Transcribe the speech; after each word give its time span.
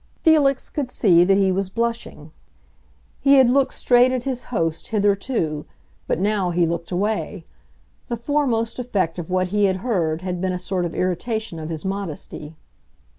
Felix 0.23 0.71
could 0.71 0.89
see 0.89 1.23
that 1.23 1.37
he 1.37 1.51
was 1.51 1.69
blushing; 1.69 2.31
he 3.19 3.35
had 3.35 3.51
looked 3.51 3.75
straight 3.75 4.11
at 4.11 4.23
his 4.23 4.45
host 4.45 4.87
hitherto, 4.87 5.67
but 6.07 6.19
now 6.19 6.49
he 6.49 6.65
looked 6.65 6.89
away. 6.89 7.45
The 8.07 8.17
foremost 8.17 8.79
effect 8.79 9.19
of 9.19 9.29
what 9.29 9.49
he 9.49 9.65
had 9.65 9.77
heard 9.85 10.23
had 10.23 10.41
been 10.41 10.53
a 10.53 10.57
sort 10.57 10.85
of 10.85 10.95
irritation 10.95 11.59
of 11.59 11.69
his 11.69 11.85
modesty. 11.85 12.55